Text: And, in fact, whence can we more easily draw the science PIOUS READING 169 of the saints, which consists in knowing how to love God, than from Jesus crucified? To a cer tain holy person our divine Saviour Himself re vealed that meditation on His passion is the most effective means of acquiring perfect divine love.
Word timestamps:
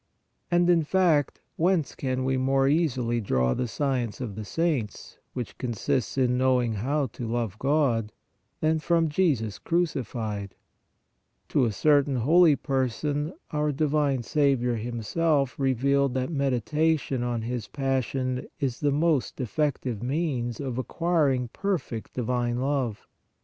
And, 0.49 0.67
in 0.67 0.81
fact, 0.81 1.41
whence 1.57 1.93
can 1.93 2.25
we 2.25 2.35
more 2.35 2.67
easily 2.67 3.21
draw 3.21 3.53
the 3.53 3.67
science 3.67 4.17
PIOUS 4.17 4.31
READING 4.31 4.79
169 4.79 4.79
of 4.79 4.85
the 4.87 4.95
saints, 4.95 5.17
which 5.33 5.57
consists 5.59 6.17
in 6.17 6.37
knowing 6.39 6.73
how 6.73 7.05
to 7.05 7.27
love 7.27 7.59
God, 7.59 8.11
than 8.61 8.79
from 8.79 9.09
Jesus 9.09 9.59
crucified? 9.59 10.55
To 11.49 11.65
a 11.65 11.71
cer 11.71 12.01
tain 12.01 12.15
holy 12.15 12.55
person 12.55 13.35
our 13.51 13.71
divine 13.71 14.23
Saviour 14.23 14.77
Himself 14.77 15.59
re 15.59 15.75
vealed 15.75 16.13
that 16.15 16.31
meditation 16.31 17.21
on 17.21 17.43
His 17.43 17.67
passion 17.67 18.47
is 18.59 18.79
the 18.79 18.91
most 18.91 19.39
effective 19.39 20.01
means 20.01 20.59
of 20.59 20.79
acquiring 20.79 21.49
perfect 21.49 22.13
divine 22.15 22.57
love. 22.59 23.05